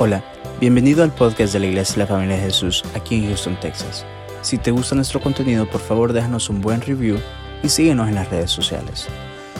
[0.00, 0.22] Hola,
[0.60, 4.06] bienvenido al podcast de la Iglesia de la Familia de Jesús aquí en Houston, Texas.
[4.42, 7.18] Si te gusta nuestro contenido, por favor déjanos un buen review
[7.64, 9.08] y síguenos en las redes sociales.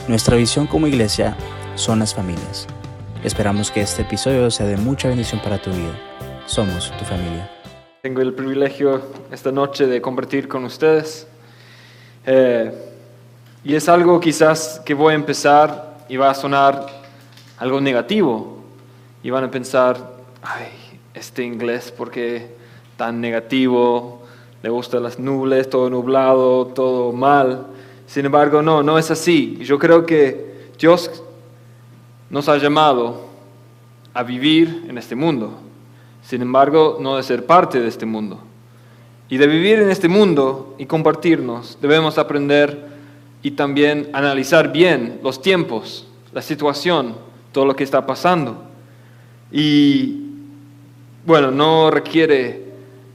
[0.06, 1.36] Nuestra visión como iglesia
[1.74, 2.68] son las familias.
[3.24, 5.98] Esperamos que este episodio sea de mucha bendición para tu vida.
[6.46, 7.50] Somos tu familia.
[8.02, 9.02] Tengo el privilegio
[9.32, 11.26] esta noche de compartir con ustedes.
[12.24, 12.72] Eh,
[13.64, 16.86] y es algo quizás que voy a empezar y va a sonar
[17.58, 18.62] algo negativo.
[19.20, 20.68] Y van a pensar, ay,
[21.14, 22.56] este inglés porque
[22.96, 24.22] tan negativo,
[24.62, 27.66] le gustan las nubes, todo nublado, todo mal.
[28.06, 29.56] Sin embargo, no, no es así.
[29.60, 31.22] Yo creo que Dios
[32.28, 33.26] nos ha llamado
[34.12, 35.60] a vivir en este mundo.
[36.22, 38.40] Sin embargo, no de ser parte de este mundo.
[39.28, 42.88] Y de vivir en este mundo y compartirnos, debemos aprender
[43.42, 47.14] y también analizar bien los tiempos, la situación,
[47.52, 48.64] todo lo que está pasando.
[49.52, 50.27] Y
[51.24, 52.62] bueno, no requiere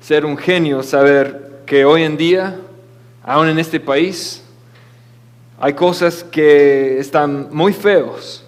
[0.01, 2.59] ser un genio saber que hoy en día,
[3.23, 4.43] aún en este país,
[5.59, 8.43] hay cosas que están muy feos.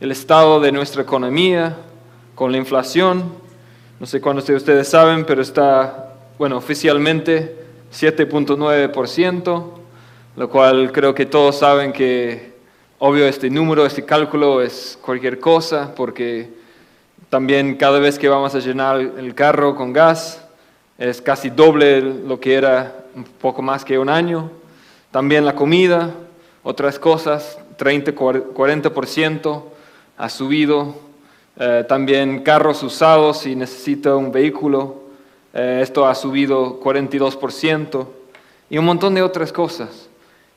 [0.00, 1.76] El estado de nuestra economía,
[2.34, 3.32] con la inflación,
[3.98, 7.56] no sé cuántos de ustedes saben, pero está, bueno, oficialmente
[7.92, 9.64] 7.9%,
[10.36, 12.52] lo cual creo que todos saben que,
[12.98, 16.57] obvio, este número, este cálculo es cualquier cosa, porque
[17.30, 20.42] también cada vez que vamos a llenar el carro con gas,
[20.96, 24.50] es casi doble lo que era un poco más que un año.
[25.10, 26.14] También la comida,
[26.62, 29.62] otras cosas, 30-40%
[30.16, 30.94] ha subido.
[31.60, 35.02] Eh, también carros usados si necesita un vehículo,
[35.52, 38.06] eh, esto ha subido 42%.
[38.70, 40.08] Y un montón de otras cosas.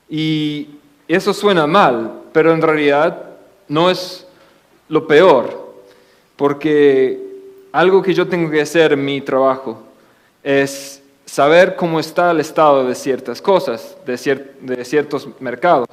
[0.08, 0.68] Y
[1.06, 3.24] eso suena mal, pero en realidad
[3.68, 4.26] no es
[4.88, 5.61] lo peor
[6.36, 7.18] porque
[7.72, 9.82] algo que yo tengo que hacer en mi trabajo
[10.42, 15.88] es saber cómo está el estado de ciertas cosas, de, ciertos mercados.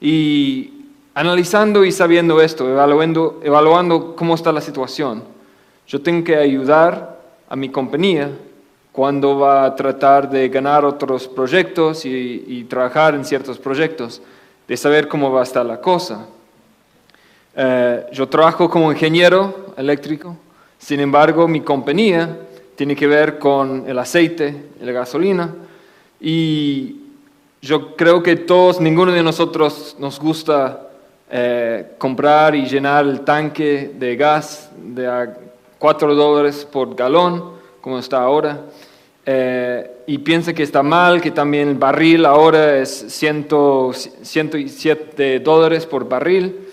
[0.00, 5.24] Y analizando y sabiendo esto, evaluando, evaluando cómo está la situación,
[5.86, 8.30] yo tengo que ayudar a mi compañía
[8.92, 14.22] cuando va a tratar de ganar otros proyectos y trabajar en ciertos proyectos,
[14.68, 16.26] de saber cómo va a estar la cosa.
[17.54, 20.36] Eh, yo trabajo como ingeniero eléctrico,
[20.78, 22.38] sin embargo mi compañía
[22.76, 25.54] tiene que ver con el aceite la gasolina
[26.20, 26.96] y
[27.60, 30.88] yo creo que todos, ninguno de nosotros nos gusta
[31.30, 35.34] eh, comprar y llenar el tanque de gas de a
[35.78, 38.60] 4 dólares por galón, como está ahora.
[39.24, 46.08] Eh, y piensa que está mal, que también el barril ahora es 107 dólares por
[46.08, 46.68] barril.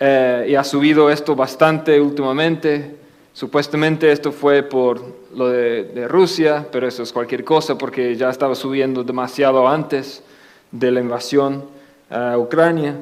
[0.00, 2.96] Eh, y ha subido esto bastante últimamente.
[3.32, 5.00] Supuestamente esto fue por
[5.34, 10.22] lo de, Rusia, pero eso es cualquier cosa porque ya estaba subiendo demasiado antes
[10.70, 11.64] de la invasión
[12.10, 12.94] a Ucrania.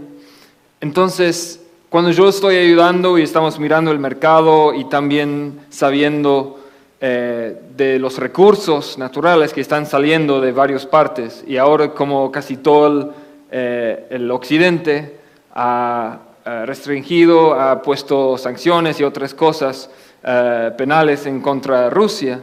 [0.80, 6.60] Entonces, cuando yo estoy ayudando y estamos mirando el mercado y también sabiendo
[7.00, 12.56] eh, de los recursos naturales que están saliendo de varias partes, y ahora como casi
[12.56, 13.10] todo el,
[13.50, 15.18] eh, el occidente
[15.54, 19.88] ha restringido, ha puesto sanciones y otras cosas
[20.24, 22.40] eh, penales en contra de Rusia,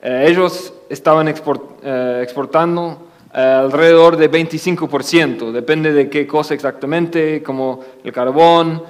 [0.00, 8.82] eh, ellos estaban exportando alrededor de 25%, depende de qué cosa exactamente, como el carbón,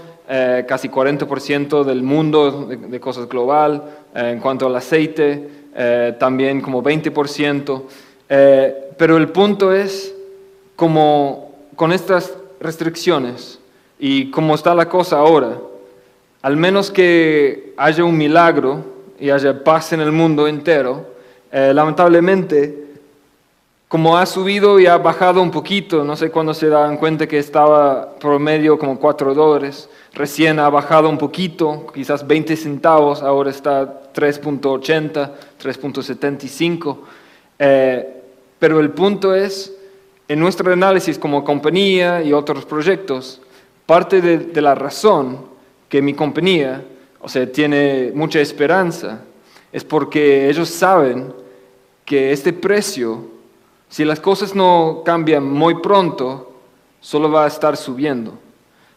[0.66, 3.82] casi 40% del mundo de, cosas global,
[4.14, 5.48] en cuanto al aceite,
[6.18, 7.82] también como 20%.
[8.96, 10.14] pero el punto es,
[10.76, 13.57] como con estas restricciones,
[13.98, 15.58] y como está la cosa ahora,
[16.42, 18.84] al menos que haya un milagro
[19.18, 21.06] y haya paz en el mundo entero,
[21.50, 22.86] eh, lamentablemente,
[23.88, 27.38] como ha subido y ha bajado un poquito, no sé cuándo se dan cuenta que
[27.38, 34.12] estaba promedio como 4 dólares, recién ha bajado un poquito, quizás 20 centavos, ahora está
[34.12, 35.30] 3.80,
[35.60, 36.98] 3.75.
[37.58, 38.22] Eh,
[38.58, 39.74] pero el punto es,
[40.28, 43.40] en nuestro análisis como compañía y otros proyectos,
[43.88, 45.38] Parte de, la razón
[45.88, 46.84] que mi compañía,
[47.22, 49.22] o sea, tiene mucha esperanza,
[49.72, 51.32] es porque ellos saben
[52.04, 53.24] que este precio,
[53.88, 56.52] si las cosas no cambian muy pronto,
[57.00, 58.34] solo va a estar subiendo.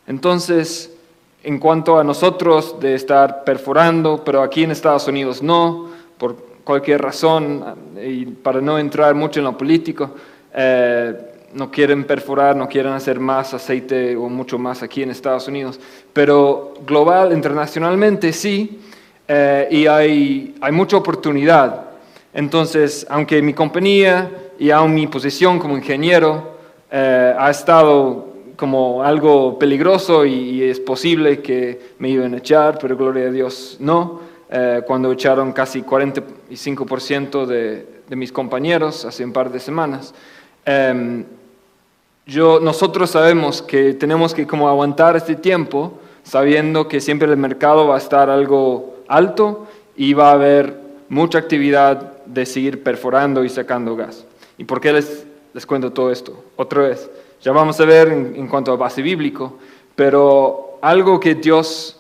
[0.07, 0.93] Entonces,
[1.41, 6.35] en cuanto a nosotros de estar perforando, pero aquí en Estados Unidos no, por
[6.65, 7.63] cualquier razón,
[8.05, 10.11] y para no entrar mucho en lo político,
[10.53, 15.47] eh, no quieren perforar, no quieren hacer más aceite o mucho más aquí en Estados
[15.47, 15.79] Unidos,
[16.13, 18.79] pero global, internacionalmente sí,
[19.27, 21.85] eh, y hay, hay mucha oportunidad.
[22.33, 26.51] Entonces, aunque mi compañía y aún mi posición como ingeniero
[26.89, 32.95] eh, ha estado como algo peligroso y, es posible que me iban a echar, pero
[32.95, 34.21] gloria a Dios no.
[34.51, 40.13] Eh, cuando echaron casi 45% de, de, mis compañeros hace un par de semanas.
[40.65, 41.25] Em,
[42.25, 47.87] yo, nosotros sabemos que tenemos que como aguantar este tiempo sabiendo que siempre el mercado
[47.87, 50.79] va a estar algo alto y va a haber
[51.09, 54.25] mucha actividad de seguir perforando y sacando gas.
[54.57, 56.43] ¿Y por qué les, les cuento todo esto?
[56.55, 57.09] Otra vez,
[57.41, 59.57] ya vamos a ver en, cuanto a base bíblico,
[59.95, 61.99] pero algo que Dios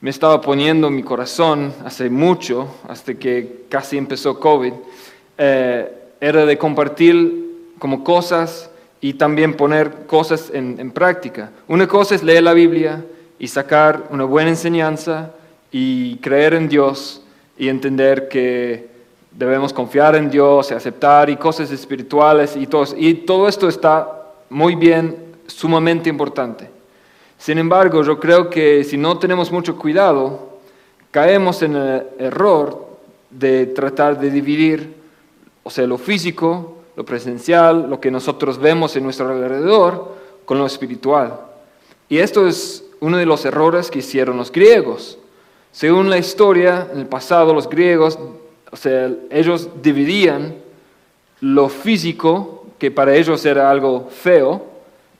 [0.00, 4.72] me estaba poniendo en mi corazón hace mucho, hasta que casi empezó COVID,
[5.38, 8.70] eh, era de compartir como cosas
[9.04, 11.50] y también poner cosas en, práctica.
[11.68, 13.04] Una cosa es leer la Biblia
[13.38, 15.30] y sacar una buena enseñanza
[15.70, 17.20] y creer en Dios
[17.58, 18.88] y entender que
[19.30, 24.22] debemos confiar en Dios y aceptar y cosas espirituales y todo, y todo esto está
[24.48, 25.18] muy bien,
[25.48, 26.70] sumamente importante.
[27.36, 30.60] Sin embargo, yo creo que si no tenemos mucho cuidado,
[31.10, 32.86] caemos en el error
[33.28, 34.94] de tratar de dividir,
[35.62, 40.14] o sea, lo físico, lo presencial, lo que nosotros vemos en nuestro alrededor,
[40.44, 41.40] con lo espiritual.
[42.08, 45.18] Y esto es uno de los errores que hicieron los griegos.
[45.72, 48.18] Según la historia, en el pasado los griegos,
[48.70, 50.56] o sea, ellos dividían
[51.40, 54.64] lo físico que para ellos era algo feo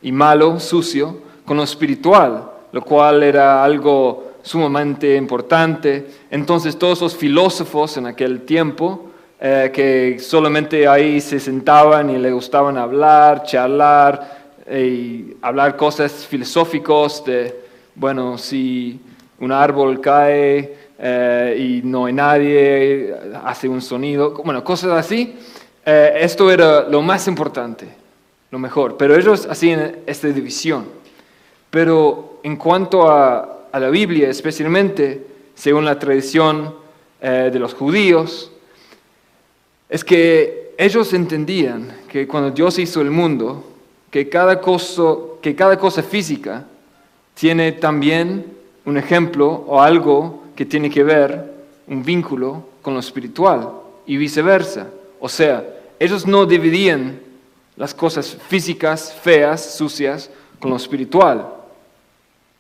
[0.03, 6.07] y malo, sucio, con lo espiritual, lo cual era algo sumamente importante.
[6.31, 9.11] Entonces todos los filósofos en aquel tiempo,
[9.41, 16.27] eh, que solamente ahí se sentaban y le gustaban hablar, charlar eh, y hablar cosas
[16.27, 17.55] filosóficas de,
[17.95, 19.01] bueno, si
[19.41, 23.15] un árbol cae eh, y no hay nadie,
[23.45, 25.37] hace un sonido, bueno, cosas así.
[25.85, 27.87] Eh, esto era lo más importante,
[28.51, 28.97] lo mejor.
[28.97, 30.87] Pero ellos hacían esta división.
[31.71, 35.27] Pero en cuanto a, la Biblia, especialmente
[35.57, 36.77] según la tradición
[37.21, 38.53] eh, de los judíos,
[39.89, 43.65] es que ellos entendían que cuando Dios hizo el mundo,
[44.11, 46.65] que cada cosa, física
[47.35, 48.47] tiene también
[48.85, 51.53] un ejemplo o algo que tiene que ver,
[51.87, 53.71] un vínculo con lo espiritual
[54.07, 54.89] y viceversa.
[55.21, 55.65] O sea,
[55.99, 57.21] ellos no dividían
[57.77, 60.31] las cosas físicas, feas, sucias,
[60.61, 61.49] con lo espiritual,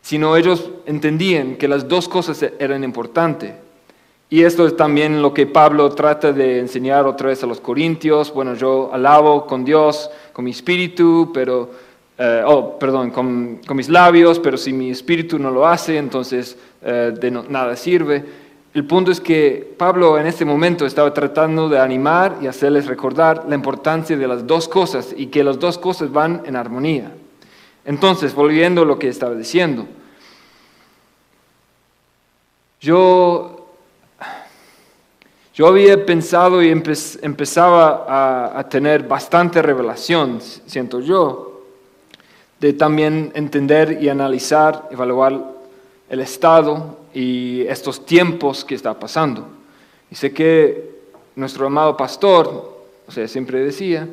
[0.03, 3.53] sino ellos entendían que las dos cosas eran importantes.
[4.34, 8.34] Y esto es también lo que Pablo trata de enseñar otra vez a los corintios.
[8.34, 11.70] Bueno, yo alabo con Dios, con mi espíritu, pero,
[12.19, 17.14] eh, oh, perdón, con, mis labios, pero si mi espíritu no lo hace, entonces eh,
[17.16, 18.25] de nada sirve.
[18.75, 23.44] El punto es que Pablo en este momento estaba tratando de animar y hacerles recordar
[23.48, 27.12] la importancia de las dos cosas y que las dos cosas van en armonía.
[27.84, 29.86] Entonces, volviendo a lo que estaba diciendo,
[32.81, 33.63] yo,
[35.55, 41.62] yo había pensado y empezaba a, a tener bastante revelación, siento yo,
[42.61, 45.41] de también entender y analizar, evaluar
[46.09, 49.46] el estado y estos tiempos que está pasando.
[50.11, 50.94] Y sé que
[51.37, 54.08] nuestro amado pastor, o sea, siempre decía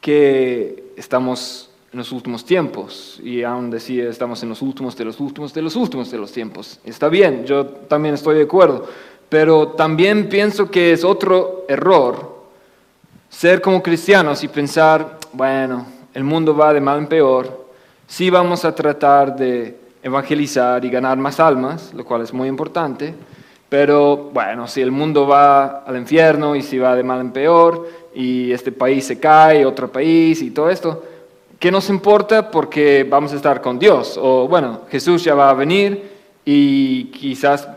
[0.00, 5.18] que estamos en los últimos tiempos y aún decía estamos en los últimos de los
[5.18, 6.78] últimos de los últimos de los tiempos.
[6.84, 8.88] Está bien, yo también estoy de acuerdo,
[9.30, 12.40] pero también pienso que es otro error
[13.30, 17.66] ser como cristianos y pensar, bueno, el mundo va de mal en peor,
[18.06, 23.14] sí vamos a tratar de evangelizar y ganar más almas, lo cual es muy importante,
[23.68, 27.88] pero bueno, si el mundo va al infierno y si va de mal en peor
[28.12, 31.04] y este país se cae, otro país y todo esto,
[31.56, 32.50] ¿qué nos importa?
[32.50, 34.18] Porque vamos a estar con Dios.
[34.20, 36.10] O bueno, Jesús ya va a venir
[36.44, 37.68] y quizás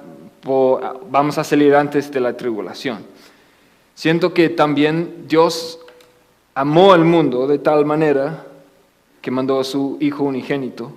[0.44, 3.06] vamos a salir antes de la tribulación.
[3.96, 5.80] Siento que también Dios
[6.56, 8.46] amó al mundo de tal manera
[9.22, 10.92] que mandó a su Hijo unigénito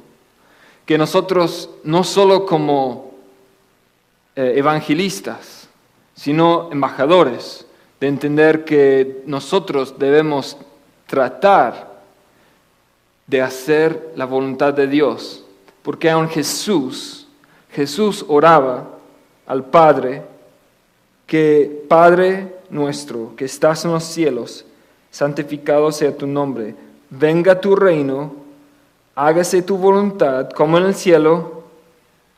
[0.86, 3.10] que nosotros no solo como
[4.36, 5.68] eh, evangelistas,
[6.14, 7.66] sino embajadores,
[8.00, 10.56] de entender que nosotros debemos
[11.06, 11.96] tratar
[13.26, 15.44] de hacer la voluntad de Dios,
[15.82, 17.26] porque aun Jesús,
[17.72, 18.88] Jesús oraba
[19.46, 20.22] al Padre,
[21.26, 24.64] que Padre nuestro, que estás en los cielos,
[25.10, 26.74] santificado sea tu nombre,
[27.10, 28.34] venga tu reino,
[29.14, 31.64] hágase tu voluntad como en el cielo,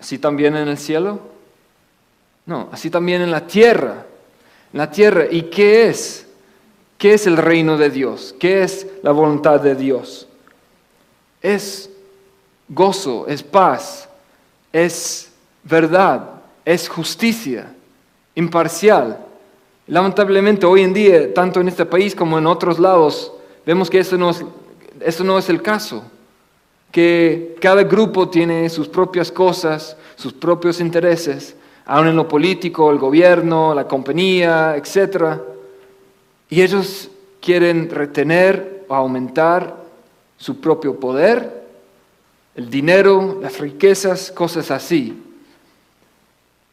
[0.00, 1.20] así también en el cielo.
[2.46, 4.06] No, así también en la tierra.
[4.72, 5.26] En la tierra.
[5.30, 6.26] ¿Y qué es?
[6.96, 8.34] ¿Qué es el reino de Dios?
[8.40, 10.26] ¿Qué es la voluntad de Dios?
[11.42, 11.90] Es
[12.68, 14.08] gozo, es paz,
[14.72, 15.30] es
[15.62, 16.38] verdad,
[16.68, 17.72] es justicia,
[18.34, 19.25] imparcial.
[19.87, 23.32] Lamentablemente hoy en día, tanto en este país como en otros lados,
[23.64, 24.44] vemos que eso no es,
[25.00, 26.04] eso no es el caso.
[26.92, 31.56] Que cada grupo tiene sus propias cosas, sus propios intereses,
[31.87, 35.40] aún en lo político, el gobierno, la compañía, etc.
[36.50, 37.08] Y ellos
[37.40, 39.75] quieren retener o aumentar
[40.37, 41.64] su propio poder,
[42.54, 45.25] el dinero, las riquezas, cosas así.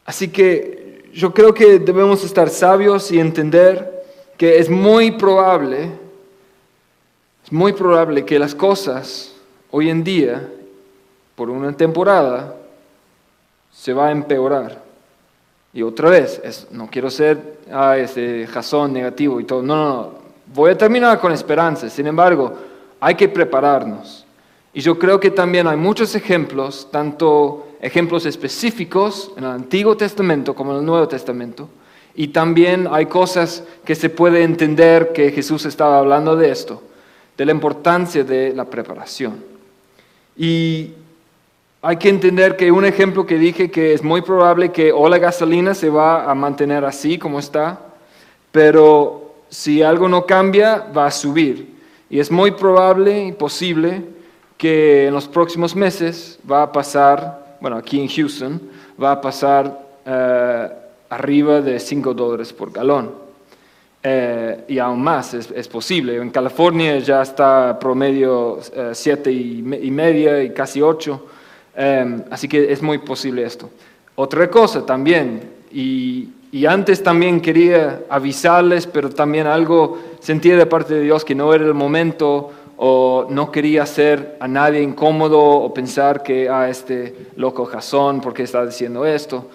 [0.06, 4.04] Así que yo creo que debemos estar sabios y entender
[4.38, 5.90] que es muy probable,
[7.44, 9.34] es muy probable que las cosas
[9.70, 10.48] hoy en día,
[11.34, 12.54] por una temporada,
[13.72, 14.80] se va a empeorar.
[15.72, 20.12] Y otra vez, no quiero ser ah, ese jazón negativo y todo, no, no, no,
[20.54, 22.54] voy a terminar con esperanza, sin embargo,
[23.00, 24.24] hay que prepararnos.
[24.72, 30.54] Y yo creo que también hay muchos ejemplos, tanto ejemplos específicos en el Antiguo Testamento
[30.54, 31.68] como en el Nuevo Testamento,
[32.14, 36.82] y también hay cosas que se puede entender que Jesús estaba hablando de esto,
[37.36, 39.44] de la importancia de la preparación.
[40.36, 40.92] Y
[41.82, 45.18] hay que entender que un ejemplo que dije que es muy probable que o la
[45.18, 47.80] gasolina se va a mantener así como está,
[48.50, 51.76] pero si algo no cambia, va a subir.
[52.08, 54.02] Y es muy probable y posible
[54.56, 58.60] que en los próximos meses va a pasar, bueno, aquí en Houston,
[59.02, 60.68] va a pasar eh,
[61.10, 63.26] arriba de 5 dólares por galón.
[64.08, 66.16] Eh, y aún más es, posible.
[66.16, 68.60] En California ya está promedio
[68.92, 71.26] 7 eh, y, media y casi 8.
[71.74, 73.68] Em, así que es muy posible esto.
[74.14, 76.28] Otra cosa también, y,
[76.66, 81.66] antes también quería avisarles, pero también algo sentía de parte de Dios que no era
[81.66, 87.28] el momento o no quería hacer a nadie incómodo o pensar que a ah, este
[87.36, 89.48] loco Jasón, ¿por qué está diciendo esto?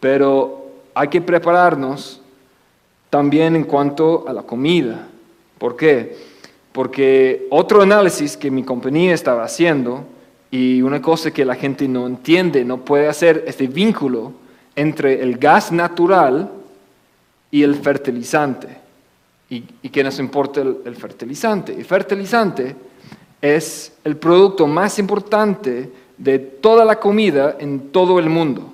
[0.00, 2.20] Pero hay que prepararnos
[3.10, 5.08] también en cuanto a la comida.
[5.58, 6.16] ¿Por qué?
[6.72, 10.04] Porque otro análisis que mi compañía estaba haciendo
[10.50, 14.32] y una cosa que la gente no entiende, no puede hacer este vínculo
[14.76, 16.50] entre el gas natural
[17.50, 18.87] y el fertilizante.
[19.50, 21.72] ¿Y, qué nos importa el, fertilizante?
[21.72, 22.76] El fertilizante
[23.40, 28.72] es el producto más importante de toda la comida en todo el mundo.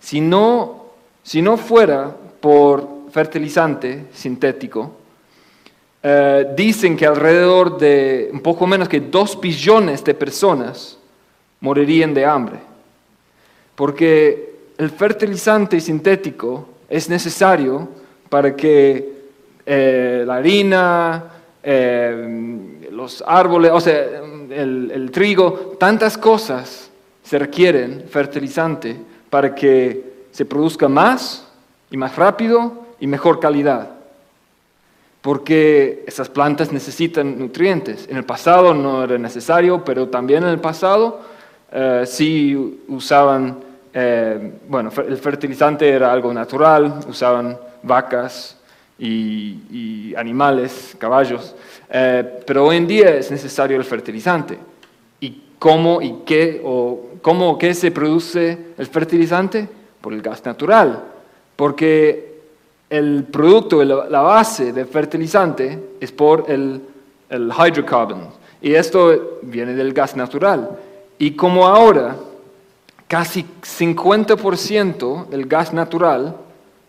[0.00, 0.86] Si no,
[1.22, 4.92] si no fuera por fertilizante sintético,
[6.02, 10.98] eh, dicen que alrededor de un poco menos que dos billones de personas
[11.60, 12.58] morirían de hambre.
[13.74, 17.88] Porque el fertilizante sintético es necesario
[18.28, 19.13] para que
[19.66, 21.24] eh, la harina,
[21.62, 23.94] eh, los árboles, o sea,
[24.50, 26.90] el, trigo, tantas cosas
[27.22, 28.96] se requieren fertilizante
[29.30, 31.46] para que se produzca más
[31.90, 33.90] y más rápido y mejor calidad.
[35.22, 38.06] Porque esas plantas necesitan nutrientes.
[38.10, 41.22] En el pasado no era necesario, pero también en el pasado
[41.72, 43.58] eh, sí usaban,
[43.92, 48.58] eh, bueno, el fertilizante era algo natural, usaban vacas
[48.98, 51.54] y, animales, caballos,
[51.90, 54.58] eh, pero hoy en día es necesario el fertilizante.
[55.20, 59.68] ¿Y cómo y qué, o cómo qué se produce el fertilizante?
[60.00, 61.02] Por el gas natural,
[61.56, 62.34] porque
[62.90, 66.80] el producto, la base del fertilizante es por el,
[67.28, 68.28] el hydrocarbon,
[68.60, 70.78] y esto viene del gas natural.
[71.18, 72.16] Y como ahora
[73.08, 76.36] casi 50% del gas natural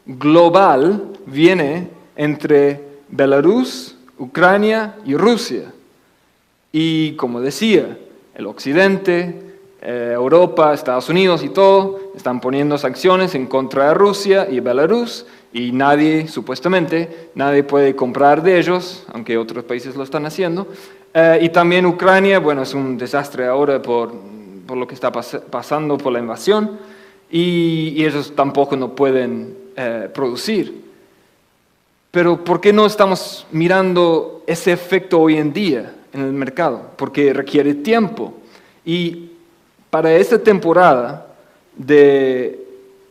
[0.06, 5.72] global viene entre Belarus, Ucrania y Rusia.
[6.72, 7.98] Y como decía,
[8.36, 9.42] el Occidente,
[9.82, 15.26] eh, Europa, Estados Unidos y todo están poniendo sanciones en contra de Rusia y Belarus
[15.54, 20.68] y nadie, supuestamente, nadie puede comprar de ellos, aunque otros países lo están haciendo.
[21.14, 24.12] Eh, y también Ucrania, bueno, es un desastre ahora por,
[24.66, 26.78] por lo que está pasando por la invasión
[27.32, 30.85] y, ellos tampoco no pueden eh, producir.
[32.16, 36.92] Pero ¿por qué no estamos mirando ese efecto hoy en día en el mercado?
[36.96, 38.36] Porque requiere tiempo.
[38.86, 39.32] Y
[39.90, 41.28] para esta temporada
[41.76, 42.58] de,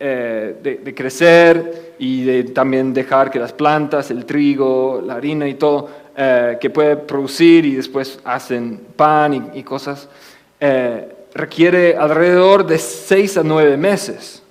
[0.00, 5.52] eh, de crecer y de también dejar que las plantas, el trigo, la harina y
[5.52, 10.08] todo, eh, que puede producir y después hacen pan y, cosas,
[10.58, 14.42] eh, requiere alrededor de seis a nueve meses.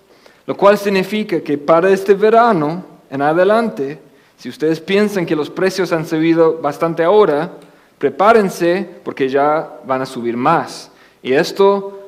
[0.45, 4.12] Lo cual significa que para este verano en adelante,
[4.44, 7.50] si ustedes piensan que los precios han subido bastante ahora,
[7.98, 10.92] prepárense porque ya van a subir más.
[11.22, 12.02] Y esto,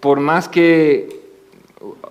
[0.00, 1.20] por más que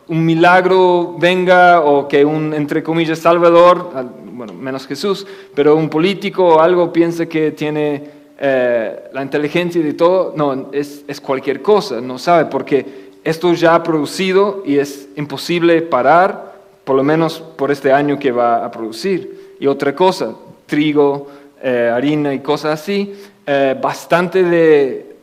[0.08, 3.90] un milagro venga o que un, entre comillas, salvador,
[4.34, 8.04] bueno, menos Jesús, pero un político o algo piense que tiene
[8.40, 13.74] eh, la inteligencia y todo, no, es, es cualquier cosa, no sabe, porque esto ya
[13.74, 18.70] ha producido y es imposible parar, por lo menos por este año que va a
[18.70, 19.41] producir.
[19.62, 20.34] Y otra cosa,
[20.66, 21.28] trigo,
[21.62, 23.14] eh, harina y cosas así,
[23.46, 25.16] eh, bastante de,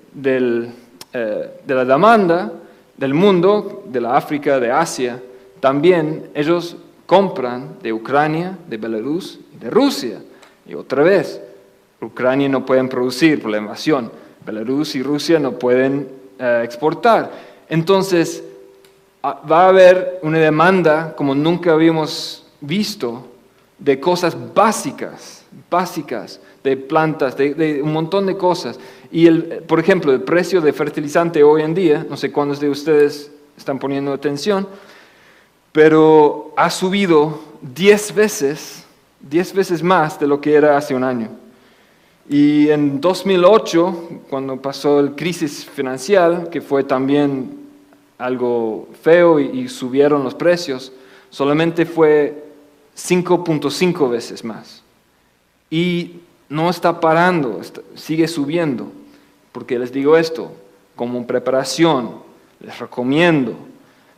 [1.13, 2.53] eh, de la demanda
[2.97, 5.21] del mundo, de la África, de Asia,
[5.59, 10.21] también ellos compran de Ucrania, de Belarus, de Rusia.
[10.69, 11.43] Y otra vez,
[12.01, 14.13] Ucrania no pueden producir por la invasión,
[14.47, 16.09] Belarus y Rusia no pueden
[16.63, 17.33] exportar.
[17.69, 18.45] Entonces,
[19.21, 23.25] ah, va a haber una demanda como nunca habíamos visto
[23.79, 28.79] de cosas básicas, básicas, de plantas, de, un montón de cosas.
[29.11, 32.69] Y, el, por ejemplo, el precio de fertilizante hoy en día, no sé cuántos de
[32.69, 34.67] ustedes están poniendo atención,
[35.73, 38.85] pero ha subido 10 veces,
[39.21, 41.31] 10 veces más de lo que era hace un año.
[42.29, 47.67] Y en 2008, cuando pasó el crisis financiera, que fue también
[48.19, 50.93] algo feo y subieron los precios,
[51.31, 52.48] solamente fue
[52.99, 54.83] 5.5 veces más.
[55.71, 57.61] Y no está parando,
[57.95, 58.91] sigue subiendo.
[59.53, 60.53] Porque les digo esto,
[60.97, 62.11] como preparación,
[62.61, 63.55] les recomiendo,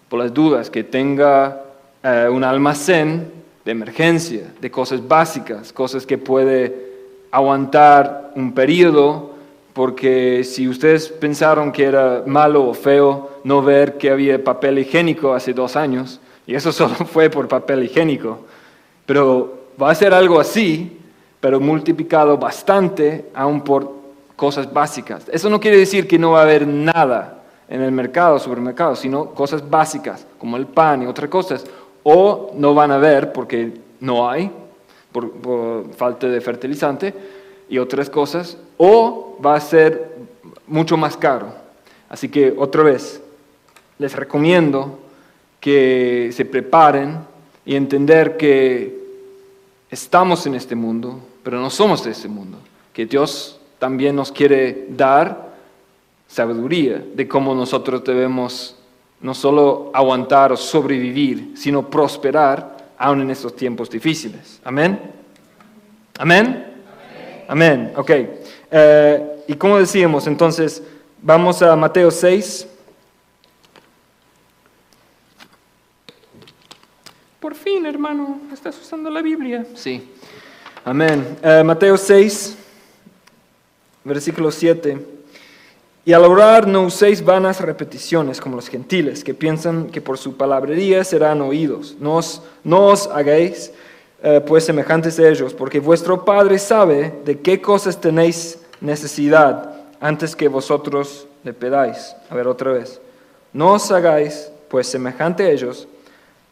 [0.08, 1.62] por las dudas, que tenga
[2.02, 3.30] eh, un almacén
[3.64, 6.90] de emergencia, de cosas básicas, cosas que puede
[7.30, 9.30] aguantar un periodo,
[9.72, 15.32] porque si ustedes pensaron que era malo o feo no ver que había papel higiénico
[15.32, 18.40] hace dos años, y eso solo fue por papel higiénico,
[19.10, 20.96] pero va a ser algo así,
[21.40, 23.92] pero multiplicado bastante aún por
[24.36, 25.28] cosas básicas.
[25.32, 29.30] Eso no quiere decir que no va a haber nada en el mercado, supermercado, sino
[29.30, 31.66] cosas básicas como el pan y otras cosas.
[32.04, 34.48] O no van a haber porque no hay,
[35.10, 37.12] por, falta de fertilizante
[37.68, 40.18] y otras cosas, o va a ser
[40.68, 41.52] mucho más caro.
[42.08, 43.20] Así que otra vez,
[43.98, 45.00] les recomiendo
[45.58, 47.28] que se preparen
[47.64, 48.99] y entender que
[49.90, 52.58] estamos en este mundo, pero no somos de este mundo,
[52.92, 55.50] que Dios también nos quiere dar
[56.28, 58.76] sabiduría de cómo nosotros debemos
[59.20, 64.60] no solo aguantar o sobrevivir, sino prosperar aún en estos tiempos difíciles.
[64.64, 64.98] Amén.
[66.18, 66.66] Amén.
[67.48, 67.92] Amén.
[67.96, 68.10] Ok.
[68.70, 70.82] Eh, y como decíamos, entonces,
[71.20, 72.68] vamos a Mateo 6.
[77.40, 79.64] Por fin, hermano, estás usando la Biblia.
[79.74, 80.06] Sí.
[80.84, 81.38] Amén.
[81.42, 82.54] Eh, Mateo 6,
[84.04, 84.98] versículo 7.
[86.04, 90.36] Y al orar no uséis vanas repeticiones como los gentiles, que piensan que por su
[90.36, 91.96] palabrería serán oídos.
[91.98, 93.72] No os, no os hagáis
[94.22, 100.36] eh, pues semejantes a ellos, porque vuestro Padre sabe de qué cosas tenéis necesidad antes
[100.36, 102.14] que vosotros le pedáis.
[102.28, 103.00] A ver otra vez.
[103.54, 105.88] No os hagáis pues semejante a ellos,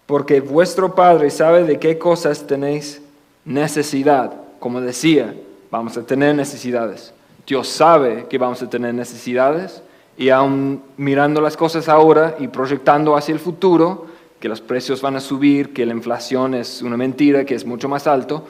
[0.08, 3.02] porque vuestro Padre sabe de qué cosas tenéis
[3.44, 4.32] necesidad.
[4.58, 5.34] Como decía,
[5.70, 7.12] vamos a tener necesidades.
[7.46, 9.82] Dios sabe que vamos a tener necesidades
[10.16, 14.06] y aún mirando las cosas ahora y proyectando hacia el futuro,
[14.40, 17.90] que los precios van a subir, que la inflación es una mentira, que es mucho
[17.90, 18.46] más alto,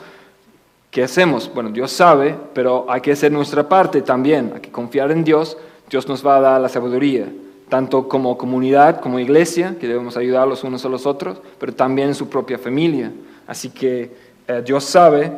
[0.92, 1.50] ¿qué hacemos?
[1.52, 5.56] Bueno, Dios sabe, pero hay que hacer nuestra parte también, hay que confiar en Dios,
[5.90, 7.26] Dios nos va a dar la sabiduría,
[7.68, 12.08] tanto como comunidad, como iglesia, que debemos ayudar los unos a los otros, pero también
[12.08, 13.12] en su propia familia.
[13.46, 14.10] Así que
[14.46, 15.32] eh, Dios sabe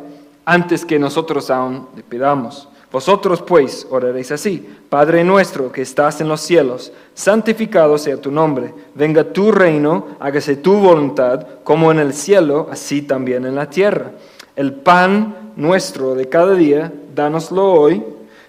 [0.45, 2.67] antes que nosotros aún le pidamos.
[2.91, 8.73] Vosotros pues oraréis así, Padre nuestro que estás en los cielos, santificado sea tu nombre,
[8.95, 14.11] venga tu reino, hágase tu voluntad, como en el cielo, así también en la tierra.
[14.57, 18.03] El pan nuestro de cada día, dánoslo hoy,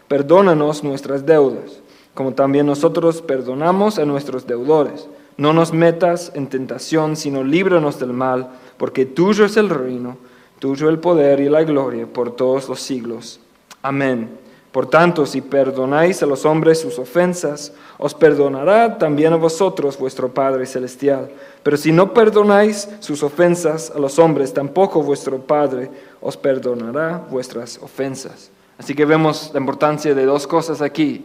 [0.08, 1.80] perdónanos nuestras deudas,
[2.14, 5.08] como también nosotros perdonamos a nuestros deudores.
[5.36, 10.16] No nos metas en tentación, sino líbranos del mal, porque tuyo es el reino
[10.62, 13.40] tuyo el poder y la gloria por todos los siglos.
[13.82, 14.30] Amén.
[14.70, 20.32] Por tanto, si perdonáis a los hombres sus ofensas, os perdonará también a vosotros vuestro
[20.32, 21.32] Padre Celestial.
[21.64, 27.80] Pero si no perdonáis sus ofensas a los hombres, tampoco vuestro Padre os perdonará vuestras
[27.82, 28.52] ofensas.
[28.78, 31.24] Así que vemos la importancia de dos cosas aquí.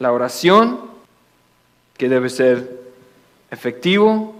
[0.00, 0.80] La oración,
[1.96, 2.80] que debe ser
[3.50, 4.34] efectivo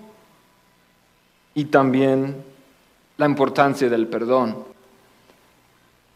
[1.54, 2.42] y también
[3.18, 4.64] la importancia del perdón.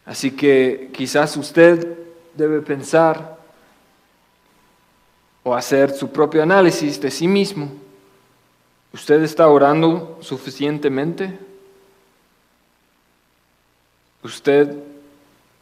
[0.06, 1.98] Así que quizás usted
[2.34, 3.38] debe pensar
[5.42, 7.70] o hacer su propio análisis de sí mismo.
[8.94, 11.38] ¿Usted está orando suficientemente?
[14.22, 14.74] ¿Usted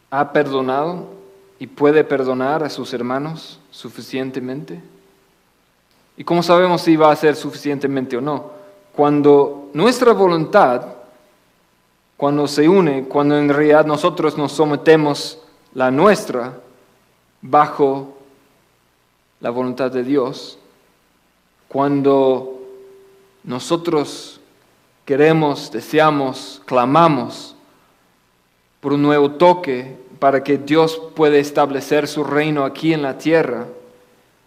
[0.09, 1.22] ha perdonado
[1.63, 4.81] y puede perdonar a sus hermanos suficientemente?
[6.17, 8.51] ¿Y cómo sabemos si va a ser suficientemente o no?
[8.97, 10.85] Cuando nuestra voluntad,
[12.17, 15.39] cuando se une, cuando en realidad nosotros nos sometemos
[15.73, 16.59] la nuestra
[17.41, 18.19] bajo
[19.39, 20.59] la voluntad de Dios,
[21.69, 22.61] cuando
[23.45, 24.41] nosotros
[25.05, 27.55] queremos, deseamos, clamamos
[28.81, 33.67] por un nuevo toque para que Dios pueda establecer su reino aquí en la tierra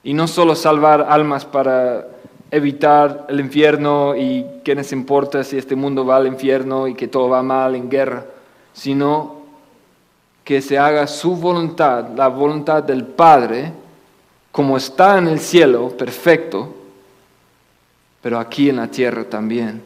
[0.06, 2.08] y no solo salvar almas para
[2.50, 7.10] evitar el infierno y qué les importa si este mundo va al infierno y que
[7.10, 8.26] todo va mal en guerra,
[8.72, 9.42] sino
[10.46, 13.74] que se haga su voluntad, la voluntad del Padre,
[14.54, 16.74] como está en el cielo, perfecto,
[18.22, 19.84] pero aquí en la tierra también.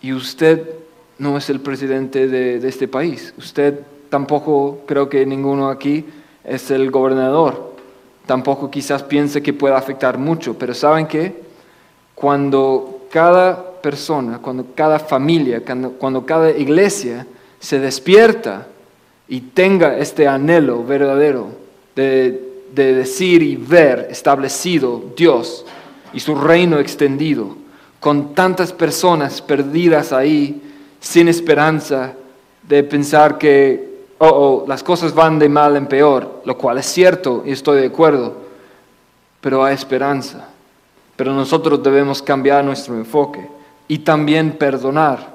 [0.00, 0.64] Y usted
[1.18, 3.80] no es el presidente de, este país, usted
[4.12, 6.04] tampoco creo que ninguno aquí
[6.44, 7.72] es el gobernador,
[8.26, 11.42] tampoco quizás piense que pueda afectar mucho, pero ¿saben qué?
[12.14, 15.62] Cuando cada persona, cuando cada familia,
[15.98, 17.26] cuando cada iglesia
[17.58, 18.66] se despierta
[19.28, 21.48] y tenga este anhelo verdadero
[21.96, 25.64] de de decir y ver establecido Dios
[26.12, 27.56] y su reino extendido,
[28.00, 30.60] con tantas personas perdidas ahí,
[31.00, 32.14] sin esperanza,
[32.62, 33.91] de pensar que
[34.30, 37.86] oh, las cosas van de mal en peor, lo cual es cierto y estoy de
[37.86, 38.36] acuerdo,
[39.40, 40.48] pero hay esperanza.
[41.16, 43.48] Pero nosotros debemos cambiar nuestro enfoque
[43.88, 45.32] y también perdonar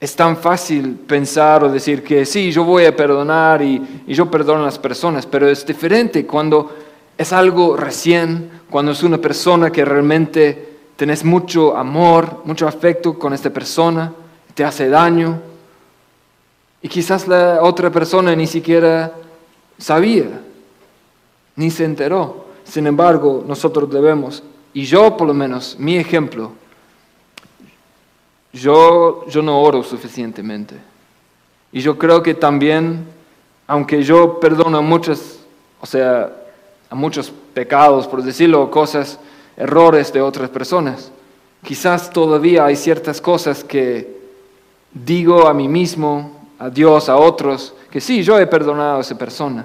[0.00, 4.62] es tan fácil pensar o decir que sí, yo voy a perdonar y, yo perdono
[4.62, 6.74] a las personas, pero es diferente cuando
[7.18, 13.34] es algo recién, cuando es una persona que realmente tenés mucho amor, mucho afecto con
[13.34, 14.10] esta persona,
[14.54, 15.38] te hace daño,
[16.82, 19.12] y quizás la otra persona ni siquiera
[19.78, 20.40] sabía,
[21.56, 22.46] ni se enteró.
[22.64, 26.52] Sin embargo, nosotros debemos, y yo por lo menos, mi ejemplo,
[28.52, 30.76] yo, yo no oro suficientemente.
[31.72, 33.06] Y yo creo que también,
[33.66, 35.40] aunque yo perdono a muchos,
[35.80, 36.32] o sea,
[36.88, 39.18] a muchos pecados, por decirlo, cosas,
[39.56, 41.12] errores de otras personas,
[41.64, 44.18] quizás todavía hay ciertas cosas que
[44.92, 49.16] digo a mí mismo, a Dios, a otros, que sí, yo he perdonado a esa
[49.16, 49.64] persona,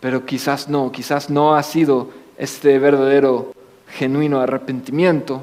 [0.00, 3.52] pero quizás no, quizás no ha sido este verdadero,
[3.88, 5.42] genuino arrepentimiento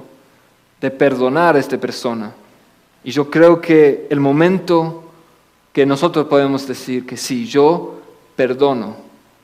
[0.82, 2.34] de perdonar a esta persona.
[3.04, 5.04] Y yo creo que el momento
[5.72, 8.00] que nosotros podemos decir que sí, yo
[8.36, 8.96] perdono,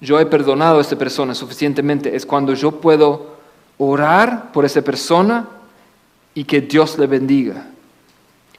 [0.02, 3.38] yo he perdonado a esta persona suficientemente, es cuando yo puedo
[3.78, 5.48] orar por esa persona
[6.34, 7.68] y que Dios le bendiga.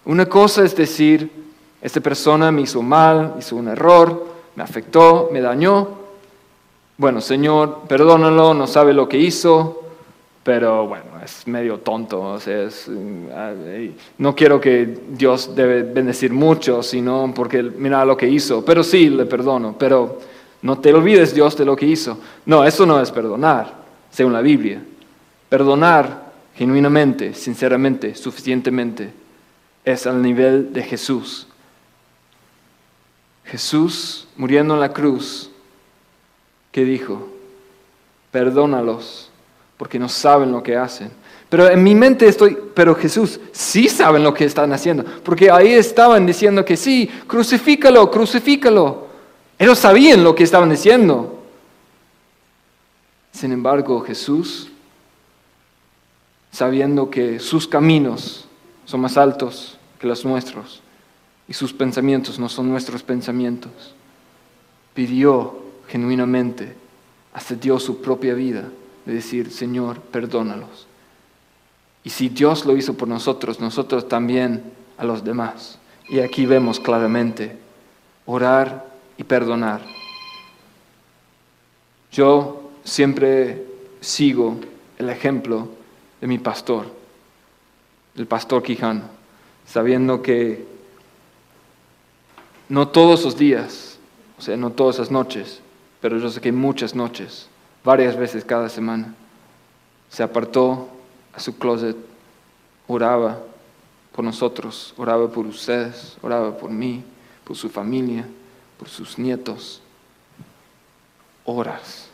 [0.05, 1.31] Una cosa es decir,
[1.83, 5.89] esta persona me hizo mal, hizo un error, me afectó, me dañó.
[6.99, 9.81] Bueno, Señor, perdónalo, no sabe lo que hizo,
[10.43, 17.63] pero bueno, es medio tonto, eh, no quiero que Dios debe bendecir mucho, sino porque
[17.63, 20.19] mira lo que hizo, pero sí le perdono, pero
[20.63, 22.19] no te olvides Dios de lo que hizo.
[22.47, 23.73] No, eso no es perdonar,
[24.11, 24.83] según la Biblia.
[25.49, 29.13] Perdonar genuinamente, sinceramente, suficientemente,
[29.85, 31.47] es al nivel de Jesús.
[33.51, 35.51] Jesús muriendo en la cruz,
[36.71, 37.29] ¿qué dijo?
[38.31, 39.29] Perdónalos
[39.77, 41.11] porque no saben lo que hacen.
[41.49, 45.73] Pero en mi mente estoy, pero Jesús, sí saben lo que están haciendo, porque ahí
[45.73, 49.09] estaban diciendo que sí, crucifícalo, crucifícalo.
[49.59, 51.43] Ellos sabían lo que estaban diciendo.
[53.33, 54.71] Sin embargo, Jesús,
[56.53, 58.47] sabiendo que sus caminos
[58.85, 60.83] son más altos que los nuestros
[61.51, 63.73] y sus pensamientos no son nuestros pensamientos,
[64.95, 65.59] pidió
[65.89, 66.77] genuinamente,
[67.33, 68.69] hasta dio su propia vida
[69.05, 70.87] de decir, Señor, perdónalos.
[72.05, 74.63] Y si Dios lo hizo por nosotros, nosotros también
[74.97, 75.81] a los demás.
[76.09, 77.59] Y aquí vemos claramente
[78.27, 78.87] orar
[79.19, 79.85] y perdonar.
[82.13, 83.65] Yo siempre
[84.01, 84.61] sigo
[84.99, 85.69] el ejemplo
[86.21, 86.87] de mi pastor,
[88.15, 89.03] el pastor Quijano,
[89.67, 90.71] sabiendo que
[92.71, 93.99] no todos los días,
[94.39, 95.61] o sea, no todas las noches,
[96.01, 97.49] pero yo sé que muchas noches
[97.85, 99.13] varias veces cada semana.
[100.09, 100.89] Se apartó
[101.35, 101.97] a su closet,
[102.87, 103.41] oraba
[104.13, 107.03] por nosotros, oraba por ustedes, oraba por mí,
[107.45, 108.25] por su familia,
[108.79, 109.83] por sus nietos.
[111.45, 112.09] Horas,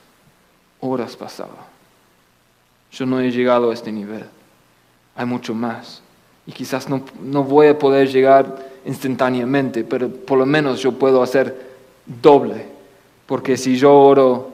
[0.81, 1.67] horas pasaba.
[2.91, 4.25] Yo no he llegado a este nivel.
[5.15, 6.01] Hay mucho más.
[6.47, 11.23] Y quizás no, no voy a poder llegar instantáneamente, pero por lo menos yo puedo
[11.23, 11.75] hacer
[12.23, 12.67] doble.
[13.27, 14.51] Porque si yo oro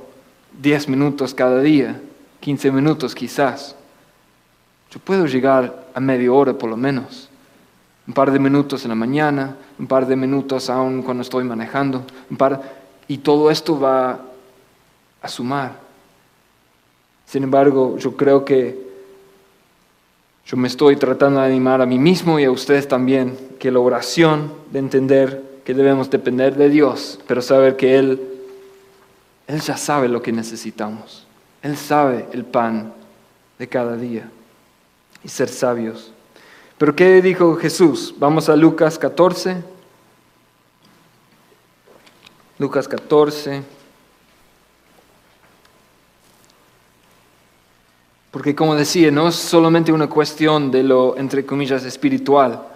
[0.61, 2.01] 10 minutos cada día,
[2.41, 3.77] 15 minutos quizás,
[4.91, 7.29] yo puedo llegar a media hora por lo menos.
[8.07, 12.03] Un par de minutos en la mañana, un par de minutos aún cuando estoy manejando,
[12.31, 12.61] un par,
[13.07, 14.21] y todo esto va
[15.21, 15.79] a sumar.
[17.27, 18.91] Sin embargo, yo creo que
[20.45, 23.79] yo me estoy tratando de animar a mí mismo y a ustedes también, que la
[23.79, 28.21] oración, de entender que debemos depender de Dios, pero saber que Él,
[29.47, 31.29] Él ya sabe lo que necesitamos.
[31.63, 32.93] Él sabe el pan
[33.61, 34.29] de cada día
[35.23, 36.13] y ser sabios.
[36.77, 38.13] Pero ¿qué dijo Jesús?
[38.19, 39.63] Vamos a Lucas 14.
[42.59, 43.63] Lucas 14.
[48.33, 52.72] Porque como decía, no es solamente una cuestión de lo, entre comillas, espiritual,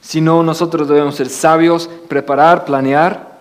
[0.00, 3.38] sino nosotros debemos ser sabios, preparar, planear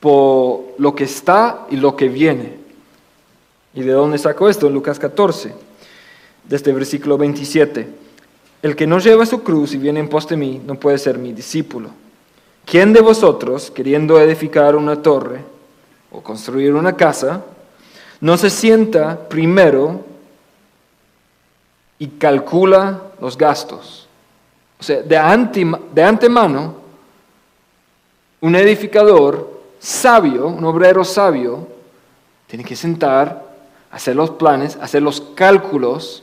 [0.00, 2.56] por lo que está y lo que viene.
[3.74, 4.70] ¿Y de dónde sacó esto?
[4.70, 5.54] Lucas 14,
[6.44, 7.88] desde este versículo 27.
[8.62, 11.18] El que no lleva su cruz y viene en pos de mí no puede ser
[11.18, 11.90] mi discípulo.
[12.64, 15.40] ¿Quién de vosotros, queriendo edificar una torre
[16.10, 17.44] o construir una casa,
[18.20, 20.04] no se sienta primero
[21.98, 24.05] y calcula los gastos.
[24.78, 26.74] O sea, de, antemano,
[28.40, 31.66] un edificador sabio, un obrero sabio,
[32.46, 33.44] tiene que sentar,
[33.90, 36.22] hacer los planes, hacer los cálculos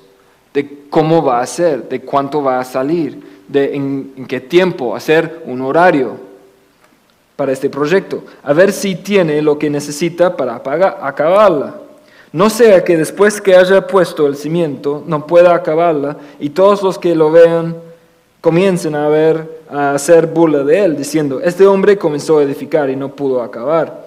[0.54, 5.44] de cómo va a ser, de cuánto va a salir, de en, qué tiempo, hacer
[5.46, 6.16] un horario
[7.36, 10.56] para este proyecto, a ver si tiene lo que necesita para
[11.02, 11.76] acabarla.
[12.32, 16.98] No sea que después que haya puesto el cimiento no pueda acabarla y todos los
[16.98, 17.76] que lo vean
[18.44, 22.96] comiencen a ver a hacer burla de él, diciendo, este hombre comenzó a edificar y
[22.98, 24.04] no pudo acabar.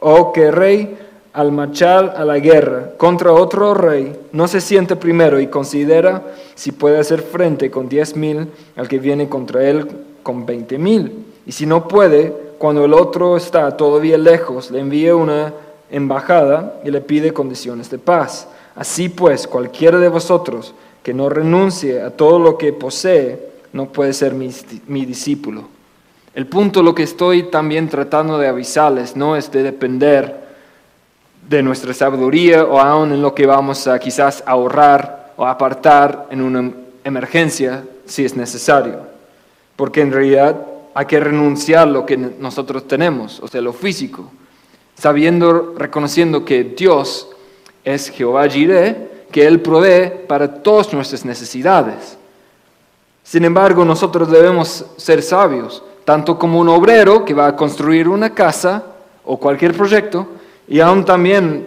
[0.00, 0.96] O que rey
[1.34, 6.22] al marchar a la guerra contra otro rey no se siente primero y considera
[6.54, 9.86] si puede hacer frente con diez mil al que viene contra él
[10.22, 11.26] con veinte mil.
[11.44, 15.52] Y si no puede, cuando el otro está todavía lejos, le envía una
[15.90, 18.48] embajada y le pide condiciones de paz.
[18.76, 24.12] Así pues, cualquiera de vosotros que no renuncie a todo lo que posee, no puede
[24.12, 25.68] ser mi, discípulo.
[26.32, 30.44] El punto, lo que estoy también tratando de avisarles, no es de depender
[31.48, 36.40] de nuestra sabiduría o aún en lo que vamos a quizás ahorrar o apartar en
[36.40, 39.00] una emergencia si es necesario.
[39.76, 40.56] Porque en realidad
[40.94, 44.30] hay que renunciar lo que nosotros tenemos, o sea, lo físico
[44.96, 47.28] sabiendo, reconociendo que Dios
[47.84, 52.16] es Jehová Jireh, que Él provee para todas nuestras necesidades.
[53.24, 58.34] Sin embargo, nosotros debemos ser sabios, tanto como un obrero que va a construir una
[58.34, 58.84] casa
[59.24, 60.28] o cualquier proyecto,
[60.68, 61.66] y aún también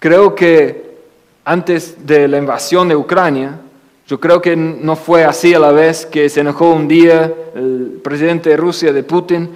[0.00, 0.98] creo que
[1.44, 3.60] antes de la invasión de Ucrania,
[4.06, 8.00] yo creo que no fue así a la vez que se enojó un día el
[8.02, 9.50] presidente de Rusia, de Putin,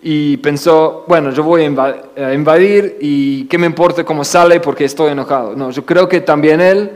[0.00, 5.10] y pensó, bueno, yo voy a invadir y qué me importa cómo sale porque estoy
[5.12, 5.54] enojado.
[5.56, 6.92] No, yo creo que también él,